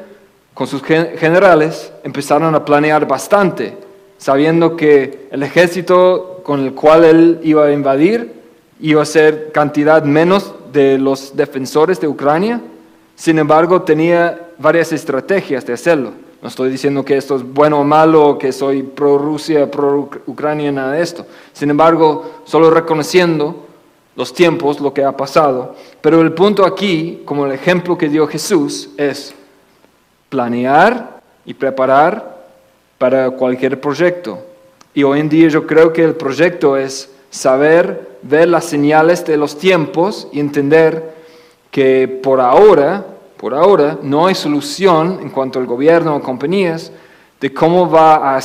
[0.54, 3.76] con sus generales, empezaron a planear bastante,
[4.20, 8.34] sabiendo que el ejército con el cual él iba a invadir
[8.78, 12.60] iba a ser cantidad menos de los defensores de Ucrania,
[13.16, 16.12] sin embargo tenía varias estrategias de hacerlo.
[16.42, 20.70] No estoy diciendo que esto es bueno o malo, que soy pro Rusia, pro Ucrania,
[20.70, 21.26] nada de esto.
[21.52, 23.66] Sin embargo, solo reconociendo
[24.16, 25.74] los tiempos, lo que ha pasado.
[26.00, 29.34] Pero el punto aquí, como el ejemplo que dio Jesús, es
[30.30, 32.29] planear y preparar
[33.00, 34.44] para cualquier proyecto.
[34.92, 39.36] Y hoy en día yo creo que el proyecto es saber ver las señales de
[39.36, 41.14] los tiempos y entender
[41.70, 43.06] que por ahora
[43.40, 46.92] por ahora no hay solución en cuanto al gobierno o compañías
[47.40, 48.38] de cómo va a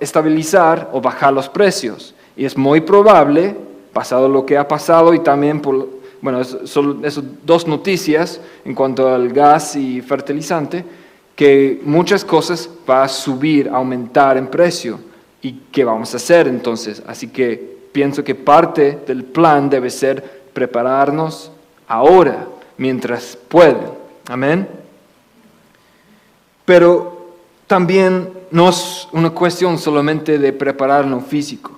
[0.00, 2.12] estabilizar o bajar los precios.
[2.36, 3.54] Y es muy probable,
[3.92, 5.86] pasado lo que ha pasado y también por,
[6.20, 10.84] bueno, son esas dos noticias en cuanto al gas y fertilizante,
[11.36, 15.00] que muchas cosas va a subir, aumentar en precio.
[15.40, 17.02] ¿Y qué vamos a hacer entonces?
[17.06, 21.50] Así que pienso que parte del plan debe ser prepararnos
[21.88, 23.78] ahora, mientras pueden.
[24.28, 24.68] Amén.
[26.64, 27.34] Pero
[27.66, 31.72] también no es una cuestión solamente de preparar lo físico,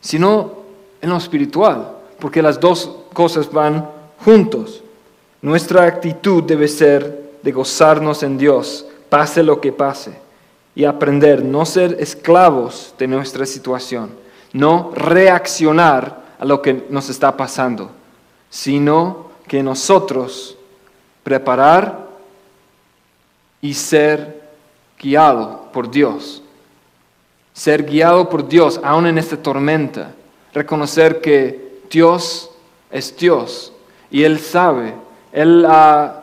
[0.00, 0.62] sino
[1.00, 3.88] en lo espiritual, porque las dos cosas van
[4.24, 4.82] juntos.
[5.40, 10.18] Nuestra actitud debe ser de gozarnos en Dios, pase lo que pase,
[10.74, 14.10] y aprender no ser esclavos de nuestra situación,
[14.52, 17.90] no reaccionar a lo que nos está pasando,
[18.50, 20.56] sino que nosotros
[21.22, 22.08] preparar
[23.60, 24.42] y ser
[24.98, 26.42] guiado por Dios.
[27.52, 30.12] Ser guiado por Dios aún en esta tormenta.
[30.52, 32.50] Reconocer que Dios
[32.90, 33.72] es Dios
[34.10, 34.94] y Él sabe.
[35.32, 36.21] Él ha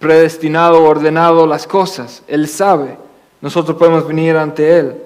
[0.00, 2.24] predestinado, ordenado las cosas.
[2.26, 2.96] Él sabe.
[3.40, 4.96] Nosotros podemos venir ante Él,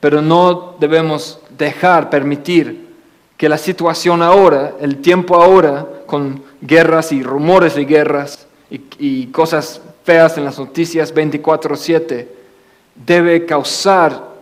[0.00, 2.94] pero no debemos dejar, permitir
[3.36, 9.80] que la situación ahora, el tiempo ahora, con guerras y rumores de guerras y, cosas
[10.04, 12.28] feas en las noticias 24/7,
[12.94, 14.34] debe causar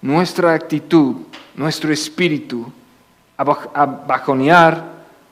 [0.00, 1.16] nuestra actitud,
[1.54, 2.72] nuestro espíritu,
[3.36, 4.84] a bajonear,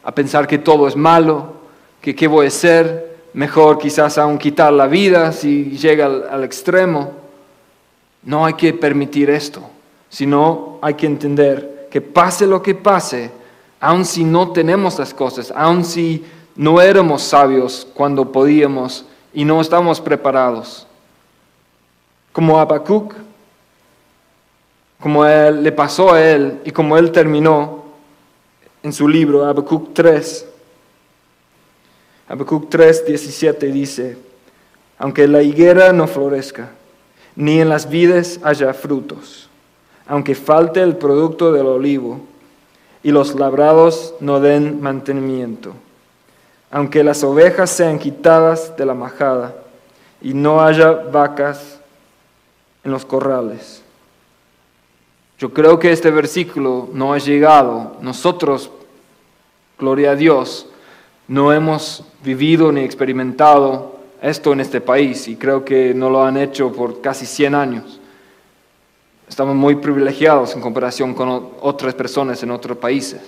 [0.02, 1.54] a pensar que todo es malo,
[2.00, 7.12] que qué voy a hacer, mejor quizás aún quitar la vida si llega al extremo.
[8.22, 9.62] No hay que permitir esto,
[10.08, 13.30] sino hay que entender que pase lo que pase,
[13.80, 19.60] aun si no tenemos las cosas, aun si no éramos sabios cuando podíamos y no
[19.60, 20.86] estamos preparados.
[22.32, 23.14] Como Habacuc,
[25.00, 27.84] como él, le pasó a él y como él terminó
[28.82, 30.46] en su libro, Habacuc 3.
[32.30, 34.16] Habacuc 3, 17 dice,
[34.98, 36.70] aunque la higuera no florezca,
[37.34, 39.48] ni en las vides haya frutos,
[40.06, 42.20] aunque falte el producto del olivo,
[43.02, 45.72] y los labrados no den mantenimiento,
[46.70, 49.56] aunque las ovejas sean quitadas de la majada,
[50.22, 51.80] y no haya vacas
[52.84, 53.82] en los corrales.
[55.36, 57.96] Yo creo que este versículo no ha llegado.
[58.02, 58.70] Nosotros,
[59.78, 60.69] gloria a Dios,
[61.30, 66.36] no hemos vivido ni experimentado esto en este país y creo que no lo han
[66.36, 68.00] hecho por casi 100 años.
[69.28, 73.20] Estamos muy privilegiados en comparación con otras personas en otros países.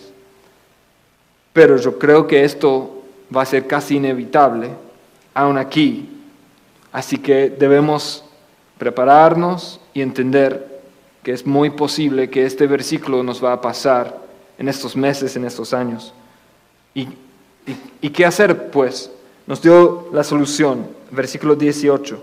[1.53, 4.71] Pero yo creo que esto va a ser casi inevitable
[5.33, 6.09] aún aquí.
[6.91, 8.25] Así que debemos
[8.79, 10.81] prepararnos y entender
[11.23, 14.19] que es muy posible que este versículo nos va a pasar
[14.59, 16.13] en estos meses, en estos años.
[16.97, 17.07] ¿Y,
[18.01, 19.11] y qué hacer pues?
[19.47, 22.19] nos dio la solución, versículo 18.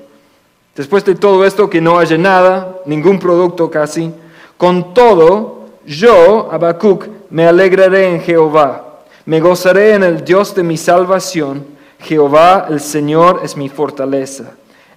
[0.76, 4.12] Después de todo esto, que no haya nada, ningún producto casi,
[4.58, 10.78] con todo, yo, Habacuc, me alegraré en Jehová, me gozaré en el Dios de mi
[10.78, 11.66] salvación,
[12.00, 14.52] Jehová el Señor es mi fortaleza.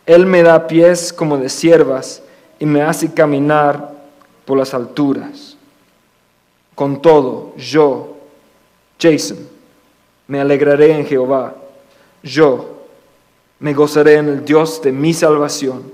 [0.06, 2.22] Él me da pies como de siervas
[2.58, 3.92] y me hace caminar
[4.44, 5.56] por las alturas.
[6.74, 8.16] Con todo, yo,
[9.00, 9.51] Jason,
[10.26, 11.56] me alegraré en Jehová
[12.22, 12.86] yo
[13.58, 15.92] me gozaré en el Dios de mi salvación.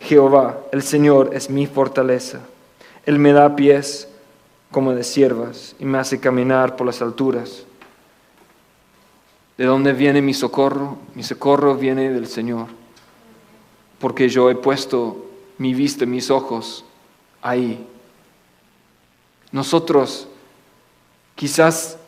[0.00, 2.40] Jehová, el Señor, es mi fortaleza.
[3.06, 4.08] Él me da pies
[4.70, 7.64] como de siervas y me hace caminar por las alturas.
[9.56, 10.98] ¿De dónde viene mi socorro?
[11.14, 12.66] Mi socorro viene del Señor,
[13.98, 15.26] porque yo he puesto
[15.58, 16.84] mi vista, mis ojos
[17.42, 17.86] ahí.
[19.52, 20.26] Nosotros
[21.34, 21.98] quizás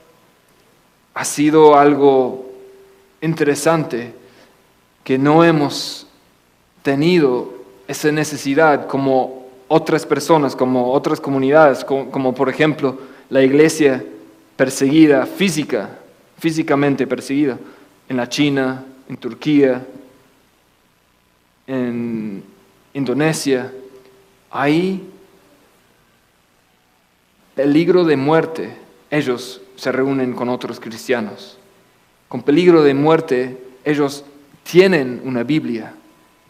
[1.14, 2.52] ha sido algo
[3.20, 4.12] interesante
[5.04, 6.06] que no hemos
[6.82, 7.54] tenido
[7.86, 12.98] esa necesidad como otras personas, como otras comunidades, como, por ejemplo
[13.30, 14.04] la iglesia
[14.56, 15.98] perseguida física,
[16.38, 17.58] físicamente perseguida
[18.08, 19.86] en la China, en Turquía,
[21.66, 22.42] en
[22.92, 23.72] Indonesia.
[24.50, 25.02] Hay
[27.54, 28.76] peligro de muerte.
[29.10, 31.58] Ellos se reúnen con otros cristianos
[32.34, 34.24] con peligro de muerte, ellos
[34.64, 35.94] tienen una Biblia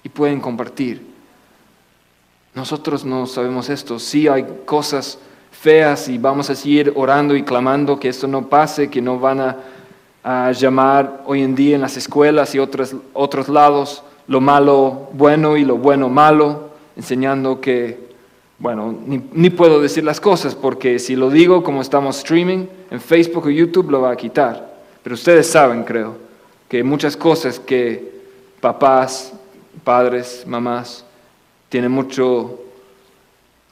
[0.02, 1.06] y pueden compartir.
[2.54, 3.98] Nosotros no sabemos esto.
[3.98, 5.18] Sí hay cosas
[5.50, 9.40] feas y vamos a seguir orando y clamando que esto no pase, que no van
[10.22, 15.58] a, llamar hoy en día en las escuelas y otros, otros lados lo malo bueno
[15.58, 18.03] y lo bueno malo, enseñando que,
[18.58, 23.46] bueno, ni, puedo decir las cosas porque si lo digo como estamos streaming en Facebook
[23.46, 24.74] o YouTube lo va a quitar.
[25.02, 26.16] Pero ustedes saben, creo,
[26.68, 28.12] que muchas cosas que
[28.60, 29.32] papás,
[29.82, 31.04] padres, mamás
[31.68, 32.60] tienen mucho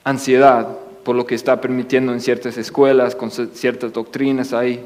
[0.04, 0.68] ansiedad
[1.04, 4.84] por lo que está permitiendo en ciertas escuelas, con ciertas doctrinas ahí.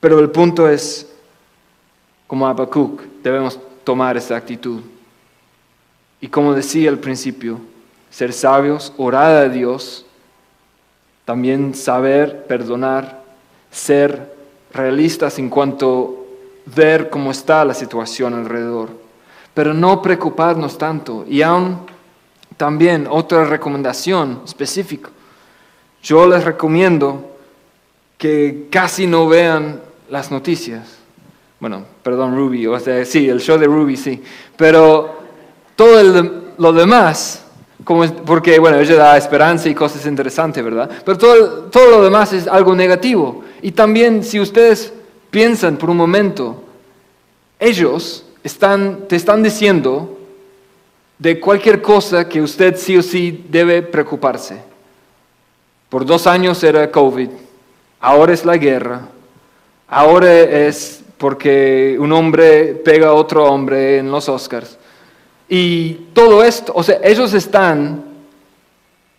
[0.00, 1.12] Pero el punto es,
[2.26, 4.80] como Habacuc, debemos tomar esa actitud.
[6.20, 7.58] Y como decía al principio,
[8.10, 10.06] ser sabios, orar a Dios,
[11.24, 13.22] también saber perdonar,
[13.70, 14.34] ser
[14.72, 16.26] realistas en cuanto
[16.66, 18.90] ver cómo está la situación alrededor,
[19.54, 21.24] pero no preocuparnos tanto.
[21.28, 21.80] Y aún
[22.56, 25.10] también otra recomendación específica,
[26.02, 27.36] yo les recomiendo
[28.18, 30.98] que casi no vean las noticias.
[31.58, 34.22] Bueno, perdón, Ruby, o sea, sí, el show de Ruby, sí.
[34.56, 35.16] Pero
[35.74, 37.45] todo lo demás,
[37.84, 40.90] como, porque, bueno, ella da esperanza y cosas interesantes, ¿verdad?
[41.04, 43.44] Pero todo, todo lo demás es algo negativo.
[43.62, 44.92] Y también, si ustedes
[45.30, 46.64] piensan por un momento,
[47.58, 50.18] ellos están, te están diciendo
[51.18, 54.62] de cualquier cosa que usted sí o sí debe preocuparse.
[55.88, 57.30] Por dos años era COVID,
[58.00, 59.02] ahora es la guerra,
[59.88, 64.78] ahora es porque un hombre pega a otro hombre en los Oscars.
[65.48, 68.04] Y todo esto, o sea, ellos están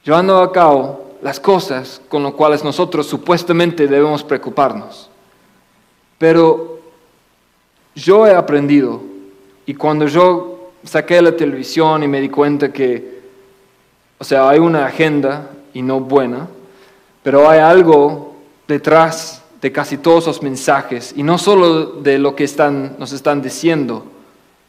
[0.04, 5.10] llevando a cabo las cosas con las cuales nosotros supuestamente debemos preocuparnos.
[6.18, 6.80] Pero
[7.96, 9.02] yo he aprendido,
[9.66, 13.22] y cuando yo saqué la televisión y me di cuenta que,
[14.18, 16.48] o sea, hay una agenda y no buena,
[17.24, 18.36] pero hay algo
[18.68, 23.42] detrás de casi todos los mensajes, y no solo de lo que están, nos están
[23.42, 24.06] diciendo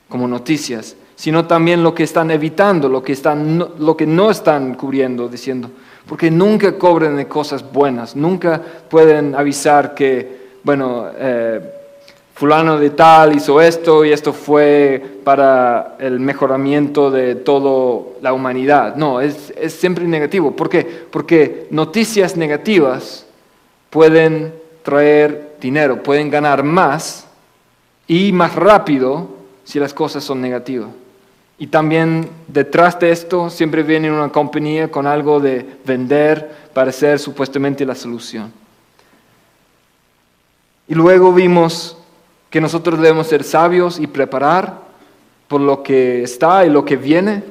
[0.09, 4.75] como noticias, sino también lo que están evitando, lo que, están, lo que no están
[4.75, 5.69] cubriendo, diciendo,
[6.07, 11.61] porque nunca cobran de cosas buenas, nunca pueden avisar que, bueno, eh,
[12.35, 18.95] fulano de tal hizo esto y esto fue para el mejoramiento de toda la humanidad.
[18.95, 20.55] No, es, es siempre negativo.
[20.55, 20.87] ¿Por qué?
[21.11, 23.27] Porque noticias negativas
[23.91, 24.55] pueden
[24.85, 27.27] traer dinero, pueden ganar más
[28.07, 29.31] y más rápido
[29.65, 30.91] si las cosas son negativas.
[31.59, 37.19] Y también detrás de esto siempre viene una compañía con algo de vender para ser
[37.19, 38.53] supuestamente la solución.
[40.87, 41.97] Y luego vimos
[42.49, 44.81] que nosotros debemos ser sabios y preparar
[45.49, 47.43] por lo que está y lo que viene.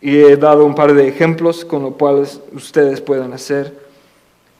[0.00, 3.76] Y he dado un par de ejemplos con los cuales ustedes puedan hacer.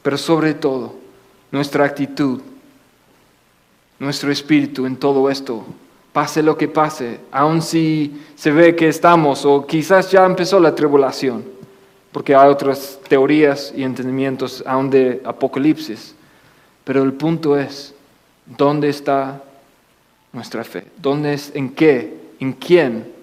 [0.03, 0.93] Pero sobre todo,
[1.51, 2.41] nuestra actitud,
[3.97, 5.65] nuestro espíritu en todo esto,
[6.17, 10.73] pase lo que pase, aun si se ve que estamos o quizás ya empezó la
[10.73, 11.45] tribulación,
[12.11, 16.15] porque hay otras teorías y entendimientos aún de Apocalipsis.
[16.83, 17.93] Pero el punto es,
[18.47, 19.43] ¿dónde está
[20.33, 20.85] nuestra fe?
[20.97, 23.13] ¿Dónde es, en qué, en quién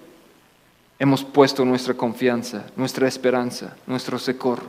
[0.97, 4.67] hemos puesto nuestra confianza, nuestra esperanza, nuestro socorro?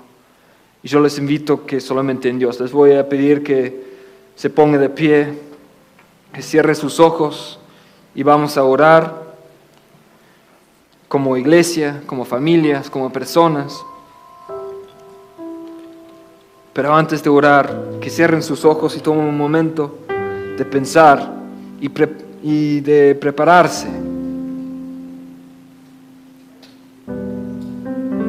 [0.82, 2.58] Y yo les invito que solamente en Dios.
[2.58, 3.84] Les voy a pedir que
[4.34, 5.28] se ponga de pie,
[6.32, 7.60] que cierre sus ojos
[8.16, 9.26] y vamos a orar
[11.06, 13.78] como iglesia, como familias, como personas.
[16.72, 19.98] Pero antes de orar, que cierren sus ojos y tomen un momento
[20.56, 21.30] de pensar
[21.78, 23.86] y, de prepararse.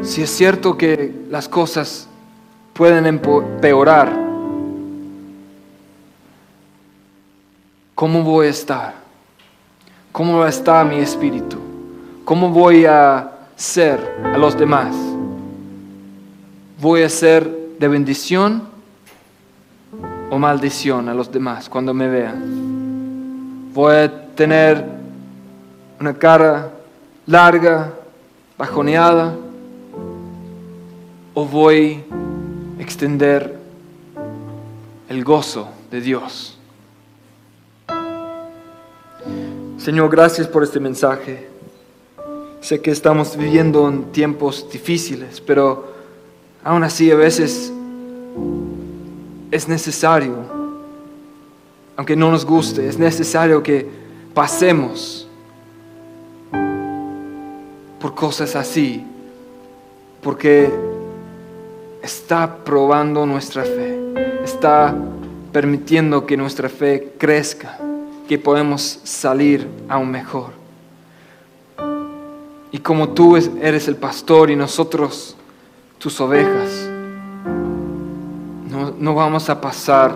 [0.02, 2.10] Si es cierto que las cosas
[2.74, 4.12] pueden empeorar,
[7.96, 9.07] ¿cómo voy a estar?
[10.18, 11.60] ¿Cómo estar mi espíritu?
[12.26, 14.96] ¿Cómo voy a ser a los demás?
[16.82, 17.48] ¿Voy a ser
[17.78, 18.64] de bendición
[20.32, 23.72] o maldición a los demás cuando me vean?
[23.76, 24.84] ¿Voy a tener
[26.00, 26.72] una cara
[27.28, 27.94] larga,
[28.58, 29.36] bajoneada?
[31.36, 32.04] ¿O voy
[32.80, 33.56] a extender
[35.10, 36.57] el gozo de Dios?
[39.88, 41.48] Señor, gracias por este mensaje.
[42.60, 45.94] Sé que estamos viviendo en tiempos difíciles, pero
[46.62, 47.72] aún así a veces
[49.50, 50.36] es necesario,
[51.96, 53.88] aunque no nos guste, es necesario que
[54.34, 55.26] pasemos
[58.02, 59.06] por cosas así,
[60.22, 60.70] porque
[62.04, 63.98] está probando nuestra fe,
[64.44, 64.94] está
[65.54, 67.80] permitiendo que nuestra fe crezca,
[68.28, 70.52] que podemos salir aún mejor.
[72.72, 75.36] Y como tú eres el pastor y nosotros
[75.98, 76.90] tus ovejas,
[78.70, 80.16] no, no vamos a pasar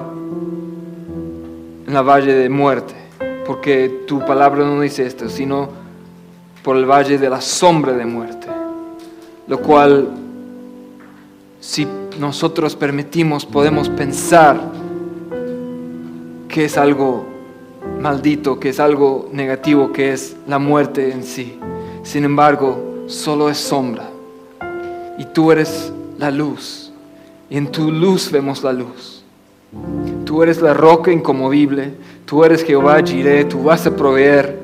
[1.87, 2.93] en la valle de muerte,
[3.45, 5.69] porque tu palabra no dice esto, sino
[6.61, 8.47] por el valle de la sombra de muerte,
[9.47, 10.09] lo cual
[11.59, 11.87] si
[12.19, 14.59] nosotros permitimos podemos pensar
[16.47, 17.30] que es algo
[18.01, 21.57] maldito, que es algo negativo, que es la muerte en sí.
[22.03, 24.09] Sin embargo, solo es sombra.
[25.17, 26.91] Y tú eres la luz.
[27.49, 29.23] Y en tu luz vemos la luz.
[30.25, 31.93] Tú eres la roca incomovible.
[32.25, 33.45] Tú eres Jehová Jireh.
[33.45, 34.59] Tú vas a proveer.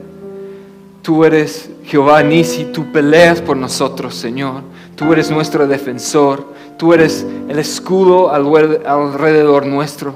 [1.01, 2.65] Tú eres Jehová Nisi.
[2.65, 4.61] Tú peleas por nosotros, Señor.
[4.95, 6.45] Tú eres nuestro defensor.
[6.77, 10.15] Tú eres el escudo alrededor nuestro.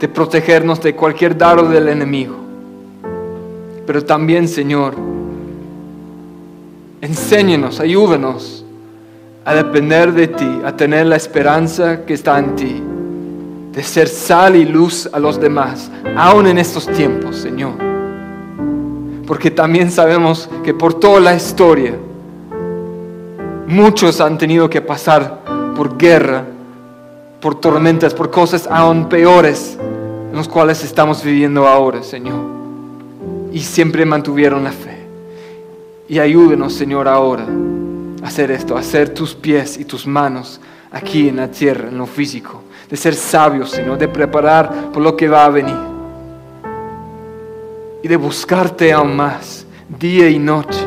[0.00, 2.34] De protegernos de cualquier dardo del enemigo.
[3.86, 4.94] Pero también, Señor,
[7.00, 8.64] enséñenos, ayúdanos
[9.44, 12.82] a depender de ti, a tener la esperanza que está en ti,
[13.72, 17.72] de ser sal y luz a los demás, aún en estos tiempos, Señor.
[19.26, 21.94] Porque también sabemos que por toda la historia,
[23.66, 25.40] muchos han tenido que pasar
[25.76, 26.44] por guerra,
[27.40, 32.40] por tormentas, por cosas aún peores en los cuales estamos viviendo ahora, Señor.
[33.52, 34.98] Y siempre mantuvieron la fe.
[36.08, 37.46] Y ayúdenos, Señor, ahora
[38.22, 40.60] hacer esto, hacer tus pies y tus manos
[40.90, 45.16] aquí en la tierra, en lo físico, de ser sabios, Señor, de preparar por lo
[45.16, 45.76] que va a venir
[48.02, 50.86] y de buscarte aún más, día y noche,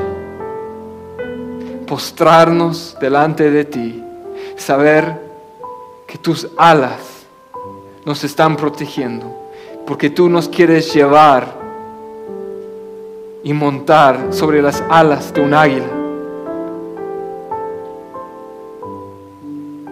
[1.87, 4.03] postrarnos delante de ti,
[4.57, 5.22] saber
[6.14, 7.26] que tus alas
[8.05, 9.49] nos están protegiendo,
[9.88, 11.57] porque tú nos quieres llevar
[13.43, 16.03] y montar sobre las alas de un águila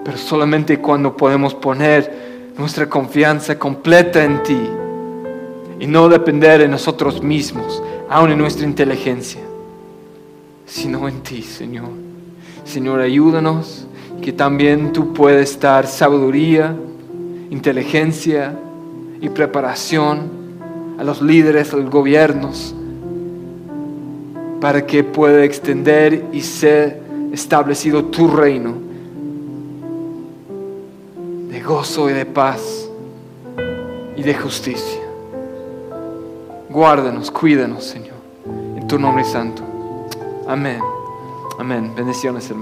[0.03, 4.59] pero solamente cuando podemos poner nuestra confianza completa en ti
[5.79, 9.41] y no depender de nosotros mismos, aun en nuestra inteligencia,
[10.67, 11.89] sino en ti, Señor.
[12.63, 13.87] Señor, ayúdanos
[14.21, 16.75] que también tú puedes dar sabiduría,
[17.49, 18.53] inteligencia
[19.19, 20.29] y preparación
[20.97, 22.75] a los líderes, a los gobiernos,
[24.59, 27.01] para que pueda extender y ser
[27.33, 28.91] establecido tu reino
[31.61, 32.89] gozo y de paz
[34.15, 35.01] y de justicia.
[36.69, 38.17] Guárdanos, cuídanos, Señor,
[38.75, 39.63] en tu nombre santo.
[40.47, 40.79] Amén.
[41.59, 41.93] Amén.
[41.95, 42.59] Bendiciones, hermano.